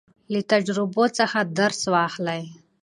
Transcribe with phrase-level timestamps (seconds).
[0.31, 2.41] له تجربو څخه درس واخلئ.